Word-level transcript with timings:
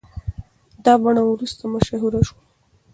دا 0.85 0.93
بڼه 1.03 1.21
وروسته 1.25 1.63
مشهوره 1.73 2.21
شوه. 2.27 2.41